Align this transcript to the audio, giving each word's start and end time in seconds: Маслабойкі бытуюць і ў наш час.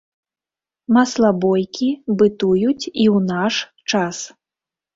Маслабойкі 0.97 1.89
бытуюць 2.23 2.81
і 3.03 3.05
ў 3.15 3.23
наш 3.31 3.53
час. 3.91 4.17